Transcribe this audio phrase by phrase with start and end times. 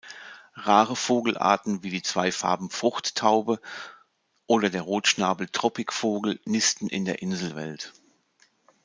[0.55, 3.59] Rare Vogelarten wie die Zweifarben-Fruchttaube
[4.47, 7.93] oder der Rotschnabel-Tropikvogel nisten in der Inselwelt.